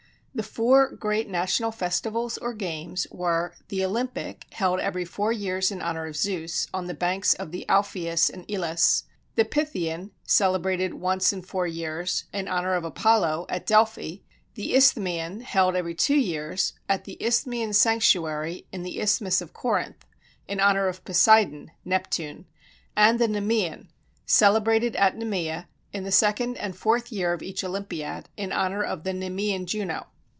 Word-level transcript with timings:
The 0.33 0.43
four 0.43 0.95
great 0.95 1.27
national 1.27 1.73
festivals 1.73 2.37
or 2.37 2.53
games 2.53 3.05
were: 3.11 3.53
The 3.67 3.83
Olympic, 3.83 4.45
held 4.53 4.79
every 4.79 5.03
four 5.03 5.33
years, 5.33 5.71
in 5.71 5.81
honor 5.81 6.05
of 6.05 6.15
Zeus, 6.15 6.67
on 6.73 6.87
the 6.87 6.93
banks 6.93 7.33
of 7.33 7.51
the 7.51 7.67
Alpheus, 7.67 8.29
in 8.29 8.45
Elis; 8.49 9.03
the 9.35 9.43
Pythian, 9.43 10.11
celebrated 10.23 10.93
once 10.93 11.33
in 11.33 11.41
four 11.41 11.67
years, 11.67 12.23
in 12.33 12.47
honor 12.47 12.75
of 12.75 12.85
Apollo, 12.85 13.45
at 13.49 13.65
Delphi; 13.67 14.19
the 14.53 14.73
Isthmian, 14.73 15.41
held 15.41 15.75
every 15.75 15.93
two 15.93 16.17
years, 16.17 16.71
at 16.87 17.03
the 17.03 17.21
isthmian 17.21 17.73
sanctuary 17.73 18.65
in 18.71 18.83
the 18.83 19.01
Isthmus 19.01 19.41
of 19.41 19.51
Corinth, 19.51 20.05
in 20.47 20.61
honor 20.61 20.87
of 20.87 21.03
Poseidon 21.03 21.71
(Neptune); 21.83 22.45
and 22.95 23.19
the 23.19 23.27
Nemean, 23.27 23.89
celebrated 24.25 24.95
at 24.95 25.17
Nemea, 25.17 25.67
in 25.91 26.05
the 26.05 26.11
second 26.11 26.55
and 26.55 26.73
fourth 26.77 27.11
years 27.11 27.33
of 27.35 27.43
each 27.43 27.65
Olympiad, 27.65 28.29
in 28.37 28.53
honor 28.53 28.81
of 28.81 29.03
the 29.03 29.11
Nemean 29.13 29.65
Juno. 29.65 30.07